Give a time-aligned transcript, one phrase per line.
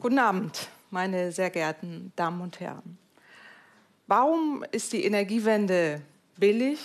[0.00, 2.96] Guten Abend, meine sehr geehrten Damen und Herren.
[4.06, 6.02] Warum ist die Energiewende
[6.36, 6.78] billig,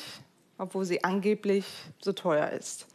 [0.57, 1.65] obwohl sie angeblich
[1.99, 2.87] so teuer ist?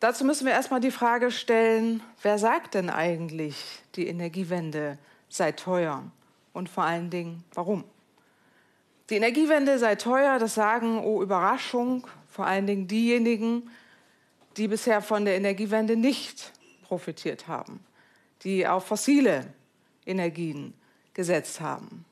[0.00, 4.96] Dazu müssen wir erstmal die Frage stellen, wer sagt denn eigentlich, die Energiewende
[5.28, 6.04] sei teuer?
[6.54, 7.84] Und vor allen Dingen, warum?
[9.10, 13.68] Die Energiewende sei teuer, das sagen, oh Überraschung, vor allen Dingen diejenigen,
[14.56, 16.50] die bisher von der Energiewende nicht
[16.82, 17.84] profitiert haben,
[18.42, 19.52] die auf fossile
[20.06, 20.74] Energien
[21.14, 22.04] gesetzt haben.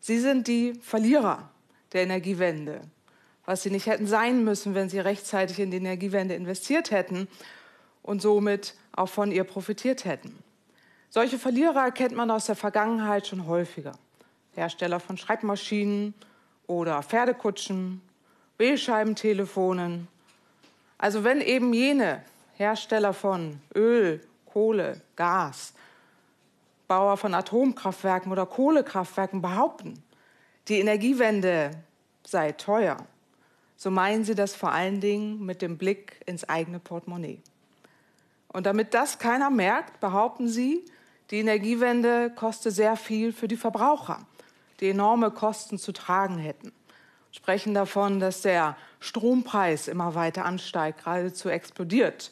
[0.00, 1.50] Sie sind die Verlierer
[1.92, 2.82] der Energiewende,
[3.44, 7.28] was sie nicht hätten sein müssen, wenn sie rechtzeitig in die Energiewende investiert hätten
[8.02, 10.36] und somit auch von ihr profitiert hätten.
[11.08, 13.92] Solche Verlierer kennt man aus der Vergangenheit schon häufiger.
[14.54, 16.14] Hersteller von Schreibmaschinen
[16.66, 18.00] oder Pferdekutschen,
[18.58, 20.08] Wählscheibentelefonen.
[20.98, 22.22] Also wenn eben jene
[22.54, 24.20] Hersteller von Öl,
[24.52, 25.72] Kohle, Gas,
[26.88, 30.02] Bauer von Atomkraftwerken oder Kohlekraftwerken behaupten,
[30.68, 31.70] die Energiewende
[32.22, 32.98] sei teuer,
[33.76, 37.40] so meinen sie das vor allen Dingen mit dem Blick ins eigene Portemonnaie.
[38.48, 40.84] Und damit das keiner merkt, behaupten sie,
[41.30, 44.26] die Energiewende koste sehr viel für die Verbraucher,
[44.80, 46.72] die enorme Kosten zu tragen hätten.
[47.30, 52.30] Sprechen davon, dass der Strompreis immer weiter ansteigt, geradezu explodiert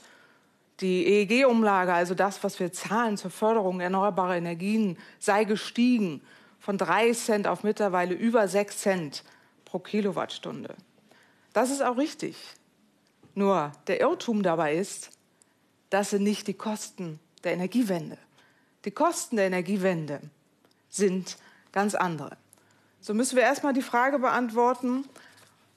[0.80, 6.22] die EEG-Umlage, also das, was wir zahlen zur Förderung erneuerbarer Energien, sei gestiegen
[6.58, 9.24] von drei Cent auf mittlerweile über sechs Cent
[9.64, 10.74] pro Kilowattstunde.
[11.52, 12.36] Das ist auch richtig.
[13.34, 15.10] Nur der Irrtum dabei ist,
[15.90, 18.18] das sind nicht die Kosten der Energiewende.
[18.84, 20.20] Die Kosten der Energiewende
[20.88, 21.36] sind
[21.72, 22.36] ganz andere.
[23.00, 25.04] So müssen wir erstmal die Frage beantworten,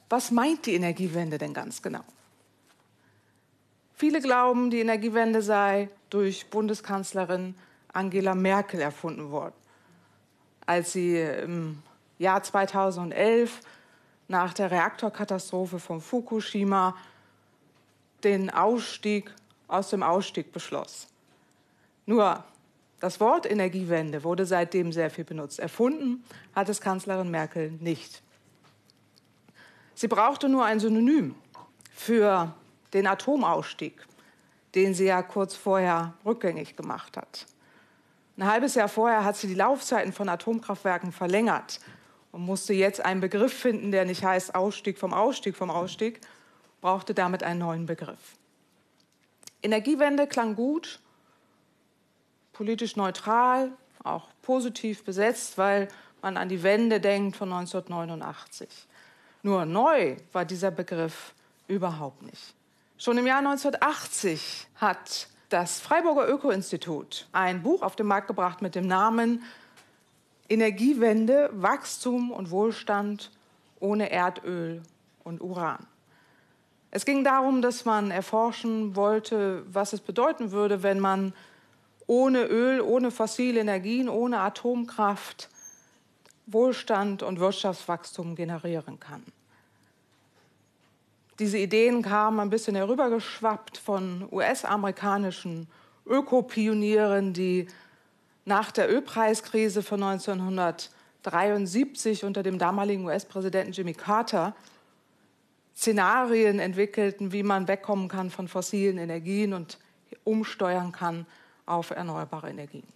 [0.10, 2.04] was meint die Energiewende denn ganz genau?
[4.04, 7.56] Viele glauben, die Energiewende sei durch Bundeskanzlerin
[7.94, 9.56] Angela Merkel erfunden worden,
[10.66, 11.82] als sie im
[12.20, 13.62] Jahr 2011
[14.28, 16.98] nach der Reaktorkatastrophe von Fukushima
[18.26, 19.32] den Ausstieg
[19.70, 21.08] aus dem Ausstieg beschloss.
[22.06, 22.44] Nur
[23.00, 25.60] das Wort Energiewende wurde seitdem sehr viel benutzt.
[25.60, 28.22] Erfunden hat es Kanzlerin Merkel nicht.
[29.96, 31.36] Sie brauchte nur ein Synonym
[31.96, 32.54] für
[32.94, 34.06] den Atomausstieg,
[34.76, 37.46] den sie ja kurz vorher rückgängig gemacht hat.
[38.38, 41.80] Ein halbes Jahr vorher hat sie die Laufzeiten von Atomkraftwerken verlängert
[42.32, 46.20] und musste jetzt einen Begriff finden, der nicht heißt Ausstieg vom Ausstieg vom Ausstieg,
[46.82, 48.38] brauchte damit einen neuen Begriff.
[49.62, 51.00] Energiewende klang gut,
[52.52, 53.72] politisch neutral,
[54.04, 55.88] auch positiv besetzt, weil
[56.22, 58.68] man an die Wende denkt von 1989.
[59.44, 61.34] Nur neu war dieser Begriff
[61.68, 62.56] überhaupt nicht.
[63.04, 68.76] Schon im Jahr 1980 hat das Freiburger Öko-Institut ein Buch auf den Markt gebracht mit
[68.76, 69.44] dem Namen
[70.48, 73.30] Energiewende, Wachstum und Wohlstand
[73.82, 74.84] ohne Erdöl
[75.26, 75.86] und Uran.
[76.92, 81.34] Es ging darum, dass man erforschen wollte, was es bedeuten würde, wenn man
[82.08, 85.50] ohne Öl, ohne fossile Energien, ohne Atomkraft
[86.46, 89.26] Wohlstand und Wirtschaftswachstum generieren kann.
[91.44, 95.68] Diese Ideen kamen ein bisschen herübergeschwappt von US-amerikanischen
[96.06, 97.68] Ökopionieren, die
[98.46, 104.56] nach der Ölpreiskrise von 1973 unter dem damaligen US-Präsidenten Jimmy Carter
[105.76, 109.80] Szenarien entwickelten, wie man wegkommen kann von fossilen Energien und
[110.24, 111.26] umsteuern kann
[111.66, 112.88] auf erneuerbare Energien.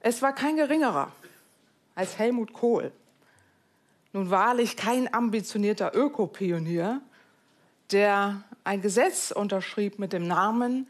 [0.00, 1.12] Es war kein geringerer
[1.94, 2.90] als Helmut Kohl.
[4.12, 7.00] Nun wahrlich kein ambitionierter Ökopionier,
[7.92, 10.88] der ein Gesetz unterschrieb mit dem Namen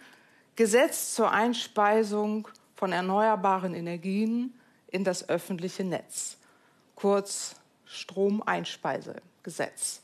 [0.56, 4.58] Gesetz zur Einspeisung von erneuerbaren Energien
[4.88, 6.38] in das öffentliche Netz,
[6.94, 10.02] kurz Stromeinspeisegesetz.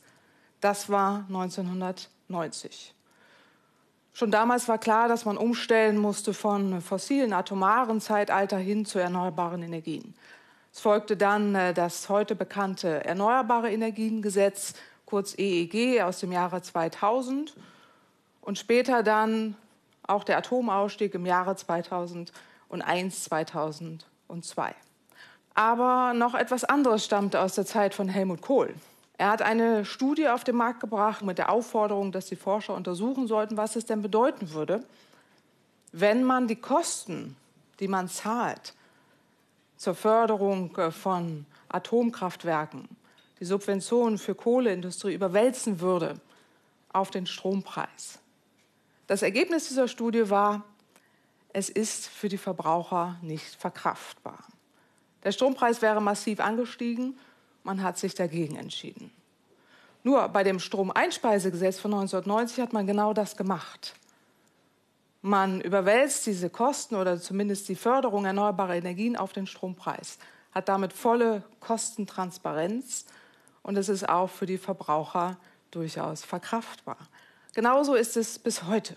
[0.61, 2.95] Das war 1990.
[4.13, 9.61] Schon damals war klar, dass man umstellen musste von fossilen atomaren Zeitalter hin zu erneuerbaren
[9.61, 10.15] Energien.
[10.73, 14.73] Es folgte dann äh, das heute bekannte Erneuerbare Energiengesetz,
[15.09, 17.55] kurz EEG aus dem Jahre 2000
[18.41, 19.55] und später dann
[20.03, 24.75] auch der Atomausstieg im Jahre 2001, 2002.
[25.55, 28.73] Aber noch etwas anderes stammte aus der Zeit von Helmut Kohl.
[29.17, 33.27] Er hat eine Studie auf den Markt gebracht mit der Aufforderung, dass die Forscher untersuchen
[33.27, 34.83] sollten, was es denn bedeuten würde,
[35.91, 37.35] wenn man die Kosten,
[37.79, 38.73] die man zahlt
[39.75, 42.87] zur Förderung von Atomkraftwerken,
[43.39, 46.19] die Subventionen für Kohleindustrie überwälzen würde
[46.91, 48.19] auf den Strompreis.
[49.07, 50.63] Das Ergebnis dieser Studie war,
[51.51, 54.43] es ist für die Verbraucher nicht verkraftbar.
[55.23, 57.17] Der Strompreis wäre massiv angestiegen,
[57.63, 59.11] man hat sich dagegen entschieden.
[60.03, 63.95] Nur bei dem Stromeinspeisegesetz von 1990 hat man genau das gemacht.
[65.21, 70.17] Man überwälzt diese Kosten oder zumindest die Förderung erneuerbarer Energien auf den Strompreis,
[70.51, 73.05] hat damit volle Kostentransparenz
[73.63, 75.37] und es ist auch für die Verbraucher
[75.71, 76.97] durchaus verkraftbar.
[77.53, 78.95] Genauso ist es bis heute.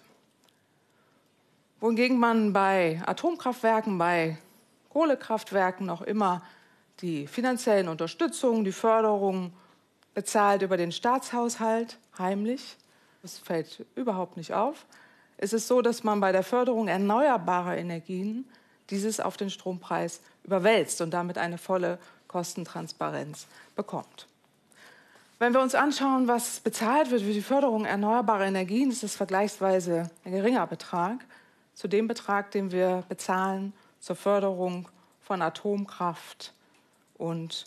[1.80, 4.38] Wohingegen man bei Atomkraftwerken, bei
[4.90, 6.42] Kohlekraftwerken noch immer
[7.00, 9.52] die finanziellen Unterstützungen, die Förderung
[10.14, 12.76] bezahlt über den Staatshaushalt heimlich.
[13.22, 14.86] Das fällt überhaupt nicht auf.
[15.38, 18.48] Es ist so, dass man bei der Förderung erneuerbarer Energien
[18.90, 21.98] dieses auf den Strompreis überwälzt und damit eine volle
[22.28, 24.28] Kostentransparenz bekommt.
[25.42, 30.08] Wenn wir uns anschauen, was bezahlt wird für die Förderung erneuerbarer Energien, ist es vergleichsweise
[30.24, 31.26] ein geringer Betrag
[31.74, 34.88] zu dem Betrag, den wir bezahlen zur Förderung
[35.20, 36.52] von Atomkraft
[37.18, 37.66] und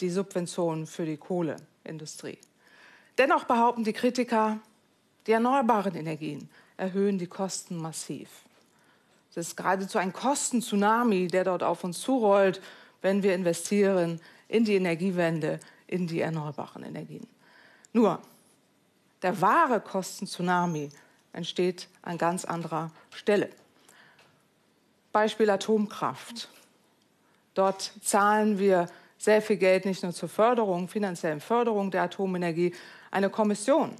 [0.00, 2.38] die Subventionen für die Kohleindustrie.
[3.18, 4.60] Dennoch behaupten die Kritiker,
[5.26, 6.48] die erneuerbaren Energien
[6.78, 8.30] erhöhen die Kosten massiv.
[9.28, 12.62] Es ist geradezu ein Kostentsunami, der dort auf uns zurollt,
[13.02, 14.18] wenn wir investieren
[14.48, 15.60] in die Energiewende,
[15.92, 17.26] in die erneuerbaren Energien.
[17.92, 18.18] Nur,
[19.20, 20.88] der wahre Kostentsunami
[21.32, 23.50] entsteht an ganz anderer Stelle.
[25.12, 26.48] Beispiel Atomkraft.
[27.54, 32.74] Dort zahlen wir sehr viel Geld nicht nur zur Förderung, finanziellen Förderung der Atomenergie.
[33.10, 33.94] Eine Kommission,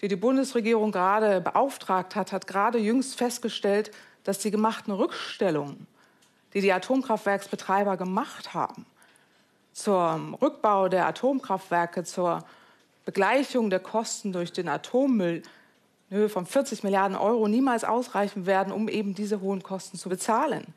[0.00, 3.90] die die Bundesregierung gerade beauftragt hat, hat gerade jüngst festgestellt,
[4.22, 5.88] dass die gemachten Rückstellungen,
[6.54, 8.86] die die Atomkraftwerksbetreiber gemacht haben,
[9.72, 12.44] zum Rückbau der Atomkraftwerke, zur
[13.04, 15.42] Begleichung der Kosten durch den Atommüll
[16.10, 20.08] in Höhe von 40 Milliarden Euro niemals ausreichen werden, um eben diese hohen Kosten zu
[20.08, 20.74] bezahlen.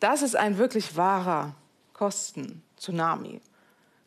[0.00, 1.54] Das ist ein wirklich wahrer
[1.92, 3.40] Kosten-Tsunami.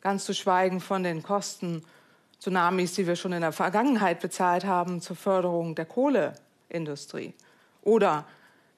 [0.00, 5.16] Ganz zu schweigen von den Kosten-Tsunamis, die wir schon in der Vergangenheit bezahlt haben zur
[5.16, 7.34] Förderung der Kohleindustrie.
[7.82, 8.26] Oder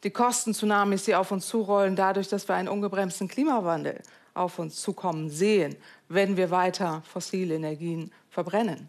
[0.04, 4.02] die Kosten-Tsunamis, die auf uns zurollen, dadurch, dass wir einen ungebremsten Klimawandel
[4.36, 5.76] auf uns zukommen sehen,
[6.08, 8.88] wenn wir weiter fossile Energien verbrennen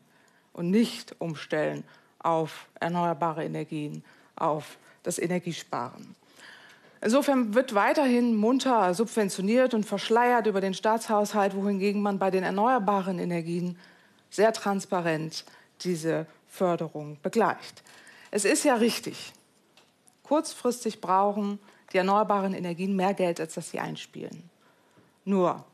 [0.53, 1.83] und nicht umstellen
[2.19, 4.03] auf erneuerbare Energien,
[4.35, 6.15] auf das Energiesparen.
[7.01, 13.19] Insofern wird weiterhin munter subventioniert und verschleiert über den Staatshaushalt, wohingegen man bei den erneuerbaren
[13.19, 13.77] Energien
[14.29, 15.45] sehr transparent
[15.81, 17.83] diese Förderung begleicht.
[18.31, 19.31] Es ist ja richtig,
[20.23, 21.59] kurzfristig brauchen
[21.93, 24.49] die erneuerbaren Energien mehr Geld, als dass sie einspielen.
[25.27, 25.65] Nur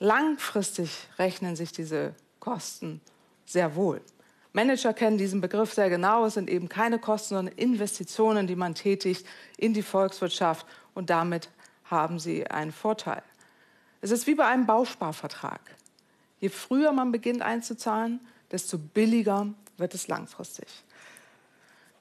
[0.00, 3.00] langfristig rechnen sich diese Kosten
[3.46, 4.02] sehr wohl.
[4.52, 6.26] Manager kennen diesen Begriff sehr genau.
[6.26, 9.26] Es sind eben keine Kosten, sondern Investitionen, die man tätigt
[9.56, 11.48] in die Volkswirtschaft und damit
[11.84, 13.22] haben sie einen Vorteil.
[14.02, 15.62] Es ist wie bei einem Bausparvertrag.
[16.38, 18.20] Je früher man beginnt einzuzahlen,
[18.50, 19.46] desto billiger
[19.78, 20.68] wird es langfristig.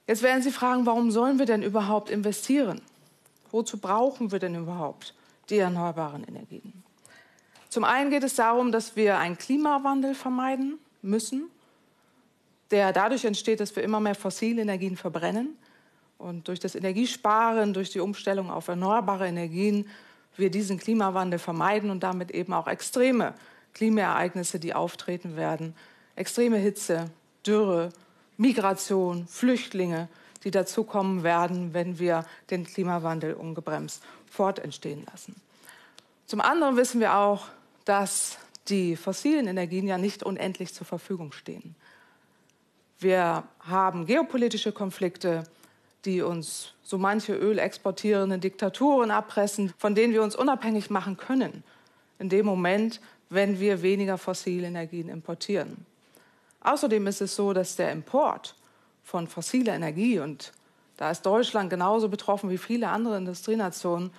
[0.07, 2.81] Jetzt werden Sie fragen, warum sollen wir denn überhaupt investieren?
[3.51, 5.13] Wozu brauchen wir denn überhaupt
[5.49, 6.83] die erneuerbaren Energien?
[7.69, 11.49] Zum einen geht es darum, dass wir einen Klimawandel vermeiden müssen
[12.71, 15.57] der dadurch entsteht, dass wir immer mehr fossile Energien verbrennen.
[16.17, 19.87] Und durch das Energiesparen, durch die Umstellung auf erneuerbare Energien,
[20.37, 23.33] wir diesen Klimawandel vermeiden und damit eben auch extreme
[23.73, 25.75] Klimaereignisse, die auftreten werden,
[26.15, 27.09] extreme Hitze,
[27.45, 27.89] Dürre,
[28.37, 30.07] Migration, Flüchtlinge,
[30.43, 34.03] die dazukommen werden, wenn wir den Klimawandel ungebremst
[34.35, 35.35] fortentstehen lassen.
[36.25, 37.47] Zum anderen wissen wir auch,
[37.85, 38.37] dass
[38.67, 41.75] die fossilen Energien ja nicht unendlich zur Verfügung stehen.
[42.99, 45.43] Wir haben geopolitische Konflikte,
[46.05, 51.63] die uns so manche ölexportierenden Diktaturen abpressen, von denen wir uns unabhängig machen können,
[52.19, 55.85] in dem Moment, wenn wir weniger fossile Energien importieren.
[56.61, 58.55] Außerdem ist es so, dass der Import
[59.03, 60.51] von fossiler Energie, und
[60.97, 64.11] da ist Deutschland genauso betroffen wie viele andere Industrienationen,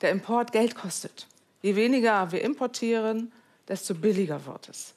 [0.00, 1.26] der Import Geld kostet.
[1.62, 3.32] Je weniger wir importieren,
[3.68, 4.94] desto billiger wird es.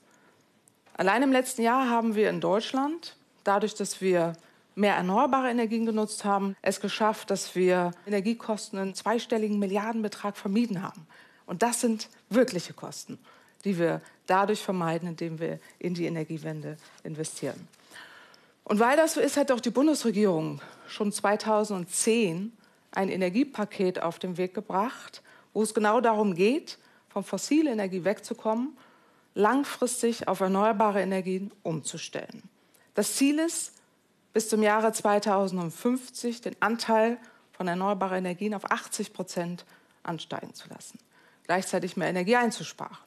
[0.95, 4.33] Allein im letzten Jahr haben wir in Deutschland dadurch, dass wir
[4.75, 11.05] mehr erneuerbare Energien genutzt haben, es geschafft, dass wir Energiekosten in zweistelligen Milliardenbetrag vermieden haben.
[11.45, 13.19] Und das sind wirkliche Kosten,
[13.65, 17.67] die wir dadurch vermeiden, indem wir in die Energiewende investieren.
[18.63, 22.53] Und weil das so ist, hat auch die Bundesregierung schon 2010
[22.91, 25.21] ein Energiepaket auf den Weg gebracht,
[25.53, 26.77] wo es genau darum geht,
[27.09, 28.77] von fossiler Energie wegzukommen,
[29.35, 32.43] langfristig auf erneuerbare Energien umzustellen.
[32.93, 33.73] Das Ziel ist,
[34.33, 37.17] bis zum Jahre 2050 den Anteil
[37.51, 39.65] von erneuerbaren Energien auf 80 Prozent
[40.01, 40.99] ansteigen zu lassen,
[41.45, 42.97] gleichzeitig mehr Energie einzusparen.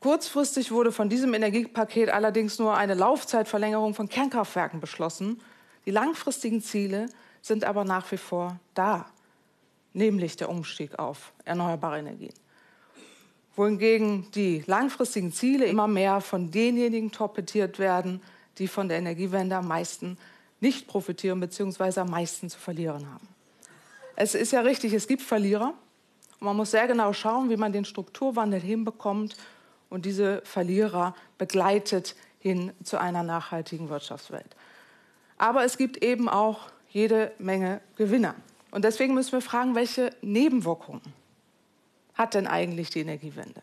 [0.00, 5.40] Kurzfristig wurde von diesem Energiepaket allerdings nur eine Laufzeitverlängerung von Kernkraftwerken beschlossen.
[5.88, 7.06] Die langfristigen Ziele
[7.40, 9.06] sind aber nach wie vor da,
[9.94, 12.34] nämlich der Umstieg auf erneuerbare Energien.
[13.56, 18.20] Wohingegen die langfristigen Ziele immer mehr von denjenigen torpediert werden,
[18.58, 20.18] die von der Energiewende am meisten
[20.60, 22.00] nicht profitieren bzw.
[22.00, 23.26] am meisten zu verlieren haben.
[24.14, 25.72] Es ist ja richtig, es gibt Verlierer.
[26.38, 29.38] Und man muss sehr genau schauen, wie man den Strukturwandel hinbekommt
[29.88, 34.54] und diese Verlierer begleitet hin zu einer nachhaltigen Wirtschaftswelt.
[35.38, 38.34] Aber es gibt eben auch jede Menge Gewinner.
[38.70, 41.00] Und deswegen müssen wir fragen, welche Nebenwirkungen
[42.14, 43.62] hat denn eigentlich die Energiewende?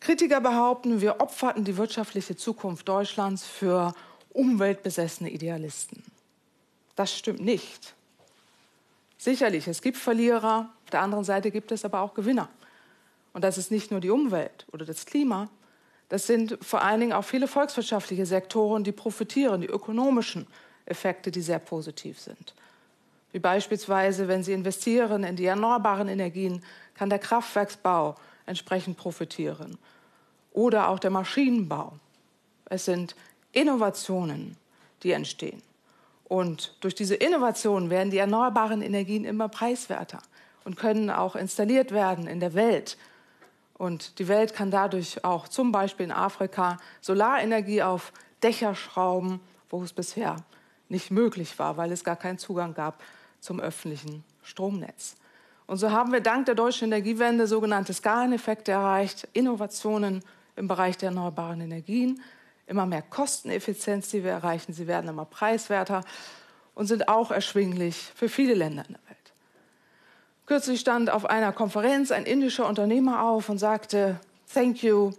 [0.00, 3.94] Kritiker behaupten, wir opferten die wirtschaftliche Zukunft Deutschlands für
[4.30, 6.04] umweltbesessene Idealisten.
[6.94, 7.94] Das stimmt nicht.
[9.16, 12.48] Sicherlich, es gibt Verlierer, auf der anderen Seite gibt es aber auch Gewinner.
[13.32, 15.48] Und das ist nicht nur die Umwelt oder das Klima,
[16.08, 20.46] das sind vor allen Dingen auch viele volkswirtschaftliche Sektoren, die profitieren, die ökonomischen
[20.88, 22.54] Effekte, die sehr positiv sind.
[23.32, 26.62] Wie beispielsweise, wenn Sie investieren in die erneuerbaren Energien,
[26.94, 28.16] kann der Kraftwerksbau
[28.46, 29.78] entsprechend profitieren.
[30.52, 31.92] Oder auch der Maschinenbau.
[32.64, 33.14] Es sind
[33.52, 34.56] Innovationen,
[35.02, 35.62] die entstehen.
[36.24, 40.20] Und durch diese Innovationen werden die erneuerbaren Energien immer preiswerter
[40.64, 42.98] und können auch installiert werden in der Welt
[43.78, 49.40] und die Welt kann dadurch auch zum Beispiel in Afrika Solarenergie auf Dächer schrauben,
[49.70, 50.36] wo es bisher
[50.88, 53.02] nicht möglich war, weil es gar keinen Zugang gab
[53.40, 55.16] zum öffentlichen Stromnetz.
[55.66, 60.22] Und so haben wir dank der deutschen Energiewende sogenannte Skaleneffekte erreicht, Innovationen
[60.56, 62.22] im Bereich der erneuerbaren Energien,
[62.66, 64.72] immer mehr Kosteneffizienz, die wir erreichen.
[64.72, 66.04] Sie werden immer preiswerter
[66.74, 69.32] und sind auch erschwinglich für viele Länder in der Welt.
[70.46, 74.18] Kürzlich stand auf einer Konferenz ein indischer Unternehmer auf und sagte,
[74.52, 75.12] Thank you,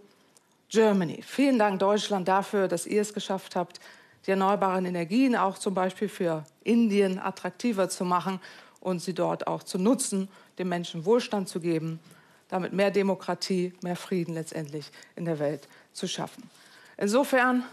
[0.68, 1.22] Germany.
[1.22, 3.78] Vielen Dank, Deutschland, dafür, dass ihr es geschafft habt,
[4.26, 8.40] die erneuerbaren Energien auch zum Beispiel für Indien attraktiver zu machen
[8.80, 12.00] und sie dort auch zu nutzen, den Menschen Wohlstand zu geben,
[12.48, 16.48] damit mehr Demokratie, mehr Frieden letztendlich in der Welt zu schaffen.
[16.96, 17.64] Insofern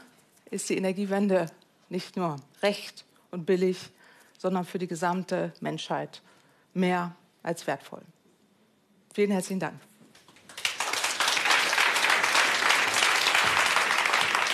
[0.50, 1.48] ist die Energiewende
[1.90, 3.90] nicht nur recht und billig,
[4.38, 6.22] sondern für die gesamte Menschheit
[6.74, 8.02] mehr als wertvoll.
[9.14, 9.87] Vielen herzlichen Dank.